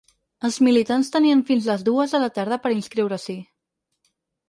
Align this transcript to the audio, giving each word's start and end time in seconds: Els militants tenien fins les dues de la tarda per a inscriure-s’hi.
Els 0.47 0.55
militants 0.67 1.11
tenien 1.17 1.45
fins 1.51 1.69
les 1.73 1.85
dues 1.91 2.17
de 2.17 2.25
la 2.25 2.33
tarda 2.41 2.61
per 2.67 2.75
a 2.75 2.77
inscriure-s’hi. 2.81 3.41